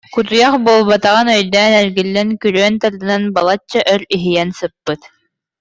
[0.13, 5.01] Кутуйах буолбатаҕын өйдөөн, эргиллэн көрүөн тардынан, балачча өр иһийэн сыппыт